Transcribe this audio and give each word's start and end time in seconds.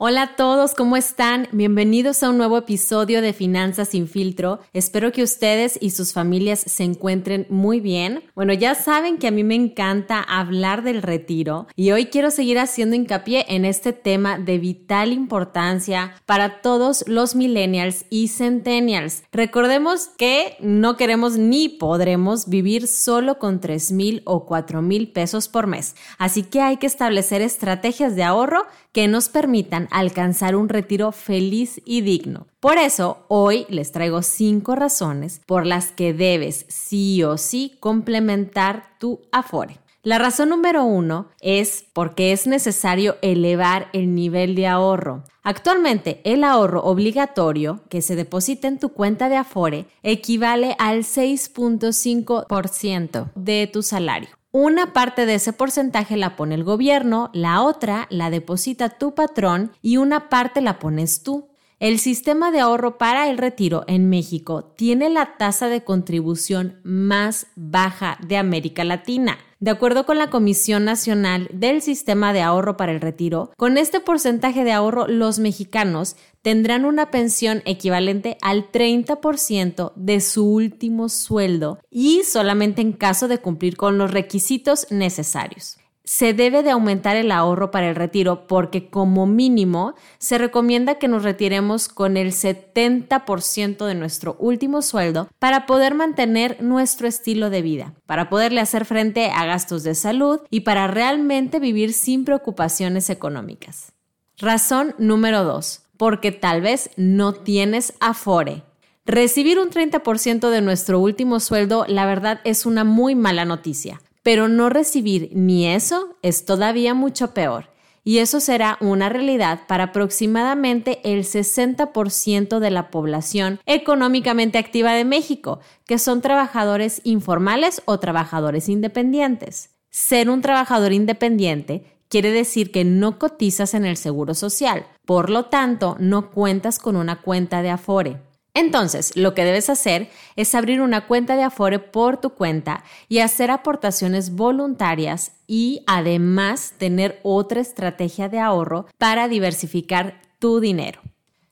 Hola 0.00 0.22
a 0.22 0.36
todos, 0.36 0.76
¿cómo 0.76 0.96
están? 0.96 1.48
Bienvenidos 1.50 2.22
a 2.22 2.30
un 2.30 2.38
nuevo 2.38 2.56
episodio 2.56 3.20
de 3.20 3.32
Finanzas 3.32 3.88
sin 3.88 4.06
filtro. 4.06 4.60
Espero 4.72 5.10
que 5.10 5.24
ustedes 5.24 5.76
y 5.80 5.90
sus 5.90 6.12
familias 6.12 6.60
se 6.60 6.84
encuentren 6.84 7.48
muy 7.50 7.80
bien. 7.80 8.22
Bueno, 8.36 8.52
ya 8.52 8.76
saben 8.76 9.18
que 9.18 9.26
a 9.26 9.32
mí 9.32 9.42
me 9.42 9.56
encanta 9.56 10.20
hablar 10.20 10.84
del 10.84 11.02
retiro 11.02 11.66
y 11.74 11.90
hoy 11.90 12.06
quiero 12.06 12.30
seguir 12.30 12.60
haciendo 12.60 12.94
hincapié 12.94 13.44
en 13.48 13.64
este 13.64 13.92
tema 13.92 14.38
de 14.38 14.58
vital 14.58 15.12
importancia 15.12 16.14
para 16.26 16.62
todos 16.62 17.02
los 17.08 17.34
millennials 17.34 18.04
y 18.08 18.28
centennials. 18.28 19.24
Recordemos 19.32 20.10
que 20.16 20.56
no 20.60 20.96
queremos 20.96 21.38
ni 21.38 21.68
podremos 21.68 22.48
vivir 22.48 22.86
solo 22.86 23.40
con 23.40 23.58
3 23.58 23.90
mil 23.90 24.22
o 24.26 24.46
4 24.46 24.80
mil 24.80 25.10
pesos 25.10 25.48
por 25.48 25.66
mes. 25.66 25.96
Así 26.18 26.44
que 26.44 26.60
hay 26.60 26.76
que 26.76 26.86
establecer 26.86 27.42
estrategias 27.42 28.14
de 28.14 28.22
ahorro 28.22 28.64
que 28.92 29.08
nos 29.08 29.28
permitan 29.28 29.87
alcanzar 29.90 30.56
un 30.56 30.68
retiro 30.68 31.12
feliz 31.12 31.80
y 31.84 32.00
digno. 32.00 32.46
Por 32.60 32.78
eso, 32.78 33.24
hoy 33.28 33.66
les 33.68 33.92
traigo 33.92 34.22
cinco 34.22 34.74
razones 34.74 35.40
por 35.46 35.66
las 35.66 35.92
que 35.92 36.12
debes 36.12 36.66
sí 36.68 37.22
o 37.22 37.38
sí 37.38 37.76
complementar 37.80 38.96
tu 38.98 39.20
Afore. 39.32 39.78
La 40.02 40.18
razón 40.18 40.48
número 40.48 40.84
uno 40.84 41.28
es 41.40 41.84
porque 41.92 42.32
es 42.32 42.46
necesario 42.46 43.18
elevar 43.20 43.90
el 43.92 44.14
nivel 44.14 44.54
de 44.54 44.66
ahorro. 44.66 45.24
Actualmente, 45.42 46.22
el 46.24 46.42
ahorro 46.44 46.82
obligatorio 46.84 47.82
que 47.90 48.00
se 48.00 48.16
deposita 48.16 48.68
en 48.68 48.78
tu 48.78 48.88
cuenta 48.90 49.28
de 49.28 49.36
Afore 49.36 49.84
equivale 50.02 50.74
al 50.78 51.00
6.5% 51.00 53.32
de 53.34 53.66
tu 53.66 53.82
salario. 53.82 54.37
Una 54.60 54.92
parte 54.92 55.24
de 55.24 55.36
ese 55.36 55.52
porcentaje 55.52 56.16
la 56.16 56.34
pone 56.34 56.56
el 56.56 56.64
gobierno, 56.64 57.30
la 57.32 57.62
otra 57.62 58.08
la 58.10 58.28
deposita 58.28 58.88
tu 58.88 59.14
patrón 59.14 59.70
y 59.82 59.98
una 59.98 60.28
parte 60.28 60.60
la 60.60 60.80
pones 60.80 61.22
tú. 61.22 61.46
El 61.78 62.00
sistema 62.00 62.50
de 62.50 62.58
ahorro 62.58 62.98
para 62.98 63.30
el 63.30 63.38
retiro 63.38 63.84
en 63.86 64.10
México 64.10 64.64
tiene 64.76 65.10
la 65.10 65.36
tasa 65.36 65.68
de 65.68 65.84
contribución 65.84 66.80
más 66.82 67.46
baja 67.54 68.18
de 68.26 68.36
América 68.36 68.82
Latina. 68.82 69.38
De 69.60 69.72
acuerdo 69.72 70.06
con 70.06 70.18
la 70.18 70.30
Comisión 70.30 70.84
Nacional 70.84 71.48
del 71.52 71.82
Sistema 71.82 72.32
de 72.32 72.42
Ahorro 72.42 72.76
para 72.76 72.92
el 72.92 73.00
Retiro, 73.00 73.50
con 73.56 73.76
este 73.76 73.98
porcentaje 73.98 74.62
de 74.62 74.70
ahorro 74.70 75.08
los 75.08 75.40
mexicanos 75.40 76.14
tendrán 76.42 76.84
una 76.84 77.10
pensión 77.10 77.62
equivalente 77.64 78.38
al 78.40 78.70
30% 78.70 79.92
de 79.96 80.20
su 80.20 80.48
último 80.48 81.08
sueldo 81.08 81.80
y 81.90 82.22
solamente 82.22 82.82
en 82.82 82.92
caso 82.92 83.26
de 83.26 83.38
cumplir 83.38 83.76
con 83.76 83.98
los 83.98 84.12
requisitos 84.12 84.86
necesarios 84.90 85.77
se 86.08 86.32
debe 86.32 86.62
de 86.62 86.70
aumentar 86.70 87.16
el 87.16 87.30
ahorro 87.30 87.70
para 87.70 87.90
el 87.90 87.94
retiro 87.94 88.46
porque 88.46 88.88
como 88.88 89.26
mínimo 89.26 89.94
se 90.16 90.38
recomienda 90.38 90.94
que 90.94 91.06
nos 91.06 91.22
retiremos 91.22 91.88
con 91.90 92.16
el 92.16 92.32
70% 92.32 93.84
de 93.84 93.94
nuestro 93.94 94.34
último 94.38 94.80
sueldo 94.80 95.28
para 95.38 95.66
poder 95.66 95.94
mantener 95.94 96.62
nuestro 96.62 97.08
estilo 97.08 97.50
de 97.50 97.60
vida, 97.60 97.92
para 98.06 98.30
poderle 98.30 98.62
hacer 98.62 98.86
frente 98.86 99.26
a 99.26 99.44
gastos 99.44 99.82
de 99.82 99.94
salud 99.94 100.40
y 100.48 100.60
para 100.60 100.86
realmente 100.86 101.58
vivir 101.58 101.92
sin 101.92 102.24
preocupaciones 102.24 103.10
económicas. 103.10 103.92
Razón 104.38 104.94
número 104.96 105.44
2. 105.44 105.82
Porque 105.98 106.32
tal 106.32 106.62
vez 106.62 106.88
no 106.96 107.34
tienes 107.34 107.92
afore. 108.00 108.62
Recibir 109.04 109.58
un 109.58 109.68
30% 109.68 110.48
de 110.48 110.62
nuestro 110.62 111.00
último 111.00 111.38
sueldo, 111.38 111.84
la 111.86 112.06
verdad, 112.06 112.40
es 112.44 112.64
una 112.64 112.84
muy 112.84 113.14
mala 113.14 113.44
noticia 113.44 114.00
pero 114.28 114.46
no 114.46 114.68
recibir 114.68 115.30
ni 115.32 115.66
eso 115.66 116.18
es 116.20 116.44
todavía 116.44 116.92
mucho 116.92 117.32
peor. 117.32 117.70
Y 118.04 118.18
eso 118.18 118.40
será 118.40 118.76
una 118.82 119.08
realidad 119.08 119.60
para 119.66 119.84
aproximadamente 119.84 121.00
el 121.02 121.24
60% 121.24 122.58
de 122.58 122.70
la 122.70 122.90
población 122.90 123.58
económicamente 123.64 124.58
activa 124.58 124.92
de 124.92 125.06
México, 125.06 125.60
que 125.86 125.96
son 125.96 126.20
trabajadores 126.20 127.00
informales 127.04 127.80
o 127.86 128.00
trabajadores 128.00 128.68
independientes. 128.68 129.70
Ser 129.88 130.28
un 130.28 130.42
trabajador 130.42 130.92
independiente 130.92 131.84
quiere 132.10 132.30
decir 132.30 132.70
que 132.70 132.84
no 132.84 133.18
cotizas 133.18 133.72
en 133.72 133.86
el 133.86 133.96
Seguro 133.96 134.34
Social, 134.34 134.84
por 135.06 135.30
lo 135.30 135.46
tanto 135.46 135.96
no 136.00 136.32
cuentas 136.32 136.78
con 136.78 136.96
una 136.96 137.22
cuenta 137.22 137.62
de 137.62 137.70
Afore. 137.70 138.27
Entonces, 138.58 139.16
lo 139.16 139.34
que 139.34 139.44
debes 139.44 139.70
hacer 139.70 140.10
es 140.34 140.52
abrir 140.56 140.80
una 140.80 141.06
cuenta 141.06 141.36
de 141.36 141.44
Afore 141.44 141.78
por 141.78 142.20
tu 142.20 142.30
cuenta 142.30 142.82
y 143.08 143.20
hacer 143.20 143.52
aportaciones 143.52 144.34
voluntarias 144.34 145.30
y 145.46 145.84
además 145.86 146.74
tener 146.76 147.20
otra 147.22 147.60
estrategia 147.60 148.28
de 148.28 148.40
ahorro 148.40 148.86
para 148.98 149.28
diversificar 149.28 150.20
tu 150.40 150.58
dinero. 150.58 151.00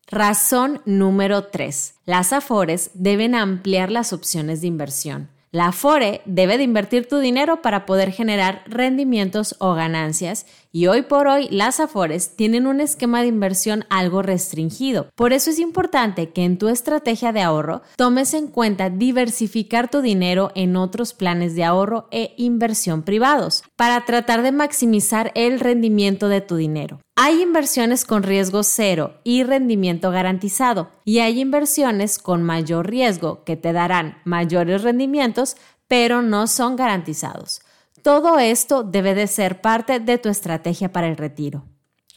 Razón 0.08 0.82
número 0.84 1.44
3. 1.44 1.94
Las 2.06 2.32
Afores 2.32 2.90
deben 2.94 3.36
ampliar 3.36 3.92
las 3.92 4.12
opciones 4.12 4.60
de 4.60 4.66
inversión. 4.66 5.30
La 5.52 5.68
Afore 5.68 6.22
debe 6.24 6.58
de 6.58 6.64
invertir 6.64 7.06
tu 7.06 7.18
dinero 7.20 7.62
para 7.62 7.86
poder 7.86 8.10
generar 8.10 8.64
rendimientos 8.66 9.54
o 9.60 9.74
ganancias 9.74 10.44
y 10.76 10.88
hoy 10.88 11.00
por 11.00 11.26
hoy 11.26 11.48
las 11.50 11.80
Afores 11.80 12.36
tienen 12.36 12.66
un 12.66 12.82
esquema 12.82 13.22
de 13.22 13.28
inversión 13.28 13.86
algo 13.88 14.20
restringido. 14.20 15.08
Por 15.14 15.32
eso 15.32 15.48
es 15.48 15.58
importante 15.58 16.32
que 16.32 16.44
en 16.44 16.58
tu 16.58 16.68
estrategia 16.68 17.32
de 17.32 17.40
ahorro 17.40 17.80
tomes 17.96 18.34
en 18.34 18.48
cuenta 18.48 18.90
diversificar 18.90 19.88
tu 19.88 20.02
dinero 20.02 20.52
en 20.54 20.76
otros 20.76 21.14
planes 21.14 21.54
de 21.54 21.64
ahorro 21.64 22.08
e 22.10 22.34
inversión 22.36 23.04
privados 23.04 23.64
para 23.74 24.04
tratar 24.04 24.42
de 24.42 24.52
maximizar 24.52 25.32
el 25.34 25.60
rendimiento 25.60 26.28
de 26.28 26.42
tu 26.42 26.56
dinero. 26.56 27.00
Hay 27.14 27.40
inversiones 27.40 28.04
con 28.04 28.22
riesgo 28.22 28.62
cero 28.62 29.14
y 29.24 29.44
rendimiento 29.44 30.10
garantizado 30.10 30.90
y 31.06 31.20
hay 31.20 31.40
inversiones 31.40 32.18
con 32.18 32.42
mayor 32.42 32.90
riesgo 32.90 33.44
que 33.44 33.56
te 33.56 33.72
darán 33.72 34.18
mayores 34.26 34.82
rendimientos 34.82 35.56
pero 35.88 36.20
no 36.20 36.46
son 36.46 36.76
garantizados. 36.76 37.62
Todo 38.06 38.38
esto 38.38 38.84
debe 38.84 39.16
de 39.16 39.26
ser 39.26 39.60
parte 39.60 39.98
de 39.98 40.16
tu 40.16 40.28
estrategia 40.28 40.92
para 40.92 41.08
el 41.08 41.16
retiro. 41.16 41.64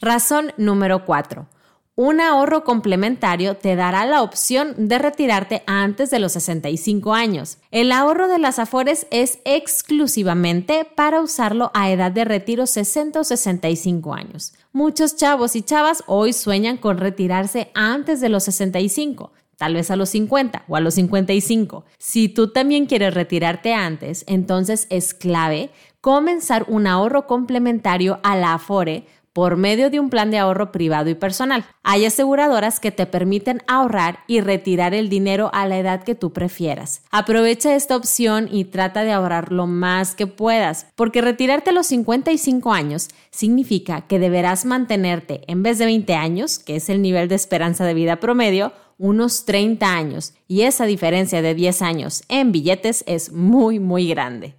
Razón 0.00 0.52
número 0.56 1.04
4. 1.04 1.48
Un 1.96 2.20
ahorro 2.20 2.62
complementario 2.62 3.56
te 3.56 3.74
dará 3.74 4.06
la 4.06 4.22
opción 4.22 4.86
de 4.88 5.00
retirarte 5.00 5.64
antes 5.66 6.10
de 6.10 6.20
los 6.20 6.30
65 6.30 7.12
años. 7.12 7.58
El 7.72 7.90
ahorro 7.90 8.28
de 8.28 8.38
las 8.38 8.60
Afores 8.60 9.08
es 9.10 9.40
exclusivamente 9.44 10.84
para 10.84 11.20
usarlo 11.20 11.72
a 11.74 11.90
edad 11.90 12.12
de 12.12 12.24
retiro 12.24 12.68
60 12.68 13.18
o 13.18 13.24
65 13.24 14.14
años. 14.14 14.52
Muchos 14.70 15.16
chavos 15.16 15.56
y 15.56 15.62
chavas 15.62 16.04
hoy 16.06 16.32
sueñan 16.32 16.76
con 16.76 16.98
retirarse 16.98 17.72
antes 17.74 18.20
de 18.20 18.28
los 18.28 18.44
65 18.44 19.32
tal 19.60 19.74
vez 19.74 19.90
a 19.90 19.96
los 19.96 20.08
50 20.08 20.64
o 20.68 20.76
a 20.76 20.80
los 20.80 20.94
55. 20.94 21.84
Si 21.98 22.30
tú 22.30 22.50
también 22.50 22.86
quieres 22.86 23.12
retirarte 23.12 23.74
antes, 23.74 24.24
entonces 24.26 24.86
es 24.88 25.12
clave 25.12 25.68
comenzar 26.00 26.64
un 26.66 26.86
ahorro 26.86 27.26
complementario 27.26 28.20
a 28.22 28.36
la 28.36 28.54
Afore 28.54 29.04
por 29.34 29.58
medio 29.58 29.90
de 29.90 30.00
un 30.00 30.08
plan 30.08 30.30
de 30.30 30.38
ahorro 30.38 30.72
privado 30.72 31.10
y 31.10 31.14
personal. 31.14 31.66
Hay 31.82 32.06
aseguradoras 32.06 32.80
que 32.80 32.90
te 32.90 33.04
permiten 33.04 33.62
ahorrar 33.66 34.20
y 34.26 34.40
retirar 34.40 34.94
el 34.94 35.10
dinero 35.10 35.50
a 35.52 35.68
la 35.68 35.78
edad 35.78 36.04
que 36.04 36.14
tú 36.14 36.32
prefieras. 36.32 37.02
Aprovecha 37.10 37.76
esta 37.76 37.96
opción 37.96 38.48
y 38.50 38.64
trata 38.64 39.04
de 39.04 39.12
ahorrar 39.12 39.52
lo 39.52 39.66
más 39.66 40.14
que 40.14 40.26
puedas, 40.26 40.86
porque 40.94 41.20
retirarte 41.20 41.68
a 41.68 41.74
los 41.74 41.86
55 41.88 42.72
años 42.72 43.08
significa 43.30 44.06
que 44.06 44.18
deberás 44.18 44.64
mantenerte, 44.64 45.42
en 45.48 45.62
vez 45.62 45.76
de 45.76 45.84
20 45.84 46.14
años, 46.14 46.58
que 46.58 46.76
es 46.76 46.88
el 46.88 47.02
nivel 47.02 47.28
de 47.28 47.34
esperanza 47.34 47.84
de 47.84 47.92
vida 47.92 48.16
promedio, 48.20 48.72
unos 49.00 49.46
30 49.46 49.96
años, 49.96 50.34
y 50.46 50.62
esa 50.62 50.84
diferencia 50.84 51.40
de 51.40 51.54
10 51.54 51.82
años 51.82 52.22
en 52.28 52.52
billetes 52.52 53.02
es 53.06 53.32
muy, 53.32 53.80
muy 53.80 54.06
grande. 54.08 54.54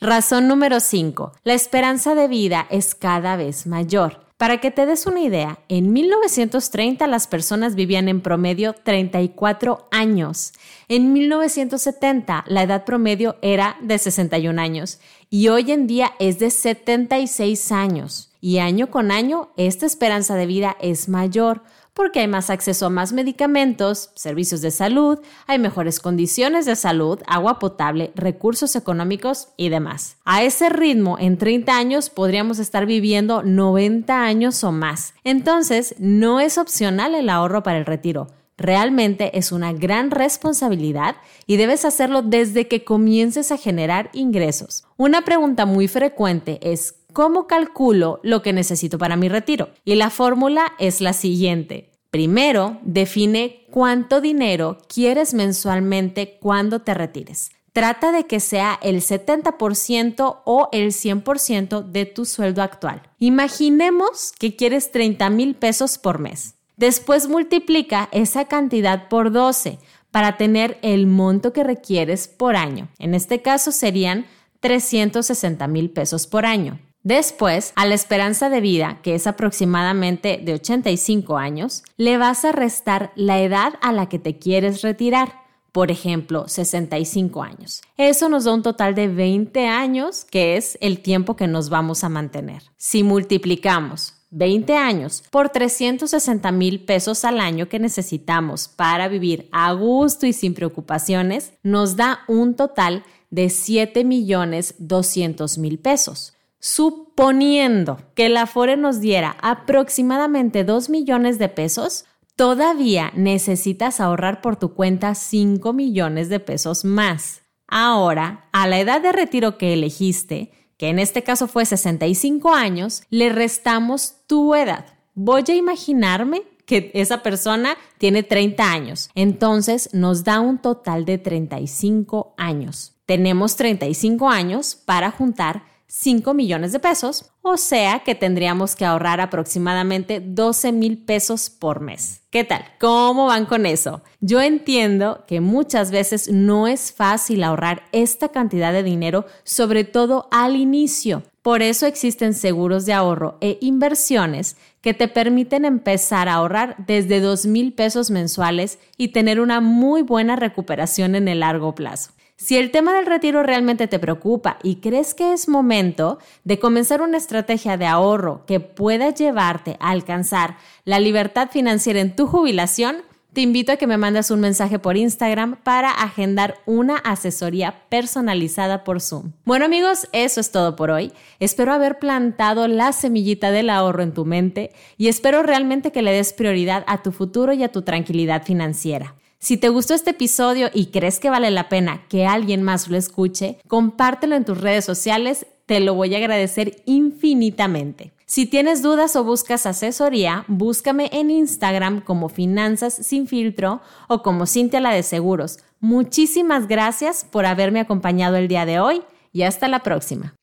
Razón 0.00 0.48
número 0.48 0.80
5. 0.80 1.32
La 1.44 1.54
esperanza 1.54 2.14
de 2.14 2.28
vida 2.28 2.66
es 2.68 2.94
cada 2.94 3.36
vez 3.36 3.66
mayor. 3.66 4.26
Para 4.36 4.60
que 4.60 4.70
te 4.70 4.84
des 4.84 5.06
una 5.06 5.20
idea, 5.20 5.60
en 5.68 5.94
1930 5.94 7.06
las 7.06 7.26
personas 7.26 7.74
vivían 7.74 8.08
en 8.08 8.20
promedio 8.20 8.74
34 8.74 9.88
años. 9.90 10.52
En 10.88 11.14
1970 11.14 12.44
la 12.46 12.62
edad 12.64 12.84
promedio 12.84 13.36
era 13.40 13.78
de 13.80 13.96
61 13.96 14.60
años 14.60 14.98
y 15.30 15.48
hoy 15.48 15.72
en 15.72 15.86
día 15.86 16.12
es 16.18 16.38
de 16.38 16.50
76 16.50 17.72
años. 17.72 18.32
y 18.38 18.58
año 18.58 18.90
con 18.90 19.10
año 19.10 19.48
esta 19.56 19.86
esperanza 19.86 20.34
de 20.36 20.46
vida 20.46 20.76
es 20.80 21.08
mayor 21.08 21.62
porque 21.96 22.20
hay 22.20 22.28
más 22.28 22.50
acceso 22.50 22.84
a 22.84 22.90
más 22.90 23.14
medicamentos, 23.14 24.10
servicios 24.14 24.60
de 24.60 24.70
salud, 24.70 25.18
hay 25.46 25.58
mejores 25.58 25.98
condiciones 25.98 26.66
de 26.66 26.76
salud, 26.76 27.20
agua 27.26 27.58
potable, 27.58 28.12
recursos 28.14 28.76
económicos 28.76 29.48
y 29.56 29.70
demás. 29.70 30.18
A 30.26 30.42
ese 30.42 30.68
ritmo, 30.68 31.16
en 31.18 31.38
30 31.38 31.74
años 31.74 32.10
podríamos 32.10 32.58
estar 32.58 32.84
viviendo 32.84 33.42
90 33.42 34.22
años 34.22 34.62
o 34.62 34.72
más. 34.72 35.14
Entonces, 35.24 35.94
no 35.98 36.38
es 36.38 36.58
opcional 36.58 37.14
el 37.14 37.30
ahorro 37.30 37.62
para 37.62 37.78
el 37.78 37.86
retiro. 37.86 38.26
Realmente 38.58 39.38
es 39.38 39.50
una 39.50 39.72
gran 39.72 40.10
responsabilidad 40.10 41.16
y 41.46 41.56
debes 41.56 41.86
hacerlo 41.86 42.20
desde 42.20 42.68
que 42.68 42.84
comiences 42.84 43.52
a 43.52 43.58
generar 43.58 44.10
ingresos. 44.12 44.84
Una 44.98 45.24
pregunta 45.24 45.64
muy 45.64 45.88
frecuente 45.88 46.58
es 46.62 46.94
¿Cómo 47.16 47.46
calculo 47.46 48.20
lo 48.22 48.42
que 48.42 48.52
necesito 48.52 48.98
para 48.98 49.16
mi 49.16 49.30
retiro? 49.30 49.70
Y 49.86 49.94
la 49.94 50.10
fórmula 50.10 50.74
es 50.78 51.00
la 51.00 51.14
siguiente. 51.14 51.90
Primero, 52.10 52.76
define 52.82 53.64
cuánto 53.70 54.20
dinero 54.20 54.76
quieres 54.86 55.32
mensualmente 55.32 56.36
cuando 56.42 56.80
te 56.82 56.92
retires. 56.92 57.52
Trata 57.72 58.12
de 58.12 58.26
que 58.26 58.38
sea 58.38 58.78
el 58.82 59.00
70% 59.00 60.42
o 60.44 60.68
el 60.72 60.88
100% 60.88 61.84
de 61.84 62.04
tu 62.04 62.26
sueldo 62.26 62.60
actual. 62.60 63.00
Imaginemos 63.18 64.34
que 64.38 64.54
quieres 64.54 64.92
30 64.92 65.30
mil 65.30 65.54
pesos 65.54 65.96
por 65.96 66.18
mes. 66.18 66.56
Después 66.76 67.30
multiplica 67.30 68.10
esa 68.12 68.44
cantidad 68.44 69.08
por 69.08 69.32
12 69.32 69.78
para 70.10 70.36
tener 70.36 70.78
el 70.82 71.06
monto 71.06 71.54
que 71.54 71.64
requieres 71.64 72.28
por 72.28 72.56
año. 72.56 72.90
En 72.98 73.14
este 73.14 73.40
caso 73.40 73.72
serían 73.72 74.26
360 74.60 75.66
mil 75.66 75.88
pesos 75.88 76.26
por 76.26 76.44
año. 76.44 76.78
Después, 77.06 77.72
a 77.76 77.86
la 77.86 77.94
esperanza 77.94 78.50
de 78.50 78.60
vida, 78.60 78.98
que 79.00 79.14
es 79.14 79.28
aproximadamente 79.28 80.40
de 80.42 80.54
85 80.54 81.38
años, 81.38 81.84
le 81.96 82.18
vas 82.18 82.44
a 82.44 82.50
restar 82.50 83.12
la 83.14 83.40
edad 83.40 83.74
a 83.80 83.92
la 83.92 84.08
que 84.08 84.18
te 84.18 84.40
quieres 84.40 84.82
retirar. 84.82 85.44
Por 85.70 85.92
ejemplo, 85.92 86.48
65 86.48 87.44
años. 87.44 87.82
Eso 87.96 88.28
nos 88.28 88.42
da 88.42 88.54
un 88.54 88.64
total 88.64 88.96
de 88.96 89.06
20 89.06 89.68
años, 89.68 90.24
que 90.24 90.56
es 90.56 90.78
el 90.80 90.98
tiempo 90.98 91.36
que 91.36 91.46
nos 91.46 91.68
vamos 91.68 92.02
a 92.02 92.08
mantener. 92.08 92.64
Si 92.76 93.04
multiplicamos 93.04 94.14
20 94.30 94.74
años 94.74 95.22
por 95.30 95.50
360 95.50 96.50
mil 96.50 96.84
pesos 96.84 97.24
al 97.24 97.38
año 97.38 97.68
que 97.68 97.78
necesitamos 97.78 98.66
para 98.66 99.06
vivir 99.06 99.48
a 99.52 99.72
gusto 99.74 100.26
y 100.26 100.32
sin 100.32 100.54
preocupaciones, 100.54 101.52
nos 101.62 101.94
da 101.94 102.24
un 102.26 102.56
total 102.56 103.04
de 103.30 103.48
7 103.48 104.02
millones 104.02 104.74
200 104.80 105.56
mil 105.58 105.78
pesos. 105.78 106.32
Suponiendo 106.58 107.98
que 108.14 108.28
la 108.28 108.42
Afore 108.42 108.76
nos 108.76 109.00
diera 109.00 109.36
aproximadamente 109.40 110.64
2 110.64 110.90
millones 110.90 111.38
de 111.38 111.48
pesos, 111.48 112.06
todavía 112.34 113.12
necesitas 113.14 114.00
ahorrar 114.00 114.40
por 114.40 114.56
tu 114.56 114.74
cuenta 114.74 115.14
5 115.14 115.72
millones 115.72 116.28
de 116.28 116.40
pesos 116.40 116.84
más. 116.84 117.42
Ahora, 117.68 118.48
a 118.52 118.66
la 118.66 118.78
edad 118.78 119.00
de 119.00 119.12
retiro 119.12 119.58
que 119.58 119.72
elegiste, 119.72 120.52
que 120.76 120.88
en 120.88 120.98
este 120.98 121.22
caso 121.22 121.48
fue 121.48 121.64
65 121.64 122.52
años, 122.52 123.02
le 123.10 123.30
restamos 123.30 124.16
tu 124.26 124.54
edad. 124.54 124.86
Voy 125.14 125.44
a 125.48 125.54
imaginarme 125.54 126.42
que 126.66 126.90
esa 126.94 127.22
persona 127.22 127.76
tiene 127.98 128.22
30 128.22 128.70
años. 128.70 129.08
Entonces 129.14 129.90
nos 129.94 130.24
da 130.24 130.40
un 130.40 130.58
total 130.58 131.04
de 131.04 131.18
35 131.18 132.34
años. 132.36 132.94
Tenemos 133.06 133.56
35 133.56 134.28
años 134.28 134.74
para 134.74 135.10
juntar 135.10 135.64
5 135.88 136.34
millones 136.34 136.72
de 136.72 136.80
pesos, 136.80 137.30
o 137.42 137.56
sea 137.56 138.00
que 138.00 138.14
tendríamos 138.14 138.74
que 138.74 138.84
ahorrar 138.84 139.20
aproximadamente 139.20 140.20
12 140.20 140.72
mil 140.72 140.98
pesos 140.98 141.48
por 141.48 141.80
mes. 141.80 142.22
¿Qué 142.30 142.44
tal? 142.44 142.64
¿Cómo 142.80 143.26
van 143.26 143.46
con 143.46 143.66
eso? 143.66 144.02
Yo 144.20 144.40
entiendo 144.40 145.24
que 145.26 145.40
muchas 145.40 145.90
veces 145.90 146.30
no 146.30 146.66
es 146.66 146.92
fácil 146.92 147.44
ahorrar 147.44 147.84
esta 147.92 148.28
cantidad 148.28 148.72
de 148.72 148.82
dinero, 148.82 149.26
sobre 149.44 149.84
todo 149.84 150.28
al 150.32 150.56
inicio. 150.56 151.22
Por 151.42 151.62
eso 151.62 151.86
existen 151.86 152.34
seguros 152.34 152.86
de 152.86 152.92
ahorro 152.92 153.38
e 153.40 153.58
inversiones 153.60 154.56
que 154.80 154.94
te 154.94 155.06
permiten 155.06 155.64
empezar 155.64 156.28
a 156.28 156.34
ahorrar 156.34 156.74
desde 156.86 157.20
2 157.20 157.46
mil 157.46 157.72
pesos 157.72 158.10
mensuales 158.10 158.80
y 158.96 159.08
tener 159.08 159.40
una 159.40 159.60
muy 159.60 160.02
buena 160.02 160.34
recuperación 160.34 161.14
en 161.14 161.28
el 161.28 161.40
largo 161.40 161.74
plazo. 161.74 162.10
Si 162.38 162.58
el 162.58 162.70
tema 162.70 162.92
del 162.92 163.06
retiro 163.06 163.42
realmente 163.42 163.88
te 163.88 163.98
preocupa 163.98 164.58
y 164.62 164.76
crees 164.76 165.14
que 165.14 165.32
es 165.32 165.48
momento 165.48 166.18
de 166.44 166.58
comenzar 166.58 167.00
una 167.00 167.16
estrategia 167.16 167.78
de 167.78 167.86
ahorro 167.86 168.44
que 168.46 168.60
pueda 168.60 169.08
llevarte 169.08 169.78
a 169.80 169.88
alcanzar 169.90 170.58
la 170.84 171.00
libertad 171.00 171.48
financiera 171.50 171.98
en 171.98 172.14
tu 172.14 172.26
jubilación, 172.26 172.96
te 173.32 173.40
invito 173.40 173.72
a 173.72 173.76
que 173.76 173.86
me 173.86 173.96
mandes 173.96 174.30
un 174.30 174.40
mensaje 174.40 174.78
por 174.78 174.98
Instagram 174.98 175.56
para 175.62 175.90
agendar 175.90 176.56
una 176.66 176.98
asesoría 176.98 177.82
personalizada 177.88 178.84
por 178.84 179.00
Zoom. 179.00 179.32
Bueno 179.46 179.64
amigos, 179.64 180.06
eso 180.12 180.38
es 180.38 180.52
todo 180.52 180.76
por 180.76 180.90
hoy. 180.90 181.12
Espero 181.40 181.72
haber 181.72 181.98
plantado 181.98 182.68
la 182.68 182.92
semillita 182.92 183.50
del 183.50 183.70
ahorro 183.70 184.02
en 184.02 184.12
tu 184.12 184.26
mente 184.26 184.72
y 184.98 185.08
espero 185.08 185.42
realmente 185.42 185.90
que 185.90 186.02
le 186.02 186.12
des 186.12 186.34
prioridad 186.34 186.84
a 186.86 187.02
tu 187.02 187.12
futuro 187.12 187.54
y 187.54 187.62
a 187.62 187.72
tu 187.72 187.80
tranquilidad 187.80 188.42
financiera. 188.42 189.14
Si 189.38 189.56
te 189.56 189.68
gustó 189.68 189.94
este 189.94 190.10
episodio 190.10 190.70
y 190.72 190.86
crees 190.86 191.20
que 191.20 191.30
vale 191.30 191.50
la 191.50 191.68
pena 191.68 192.06
que 192.08 192.26
alguien 192.26 192.62
más 192.62 192.88
lo 192.88 192.96
escuche, 192.96 193.58
compártelo 193.68 194.34
en 194.34 194.44
tus 194.44 194.60
redes 194.60 194.84
sociales, 194.84 195.46
te 195.66 195.80
lo 195.80 195.94
voy 195.94 196.14
a 196.14 196.18
agradecer 196.18 196.82
infinitamente. 196.86 198.12
Si 198.24 198.46
tienes 198.46 198.82
dudas 198.82 199.14
o 199.14 199.22
buscas 199.22 199.66
asesoría, 199.66 200.44
búscame 200.48 201.10
en 201.12 201.30
Instagram 201.30 202.00
como 202.00 202.28
Finanzas 202.28 202.94
sin 202.94 203.28
filtro 203.28 203.80
o 204.08 204.22
como 204.22 204.46
Cintia 204.46 204.80
la 204.80 204.90
de 204.90 205.02
Seguros. 205.02 205.60
Muchísimas 205.80 206.66
gracias 206.66 207.24
por 207.30 207.46
haberme 207.46 207.80
acompañado 207.80 208.36
el 208.36 208.48
día 208.48 208.66
de 208.66 208.80
hoy 208.80 209.02
y 209.32 209.42
hasta 209.42 209.68
la 209.68 209.84
próxima. 209.84 210.34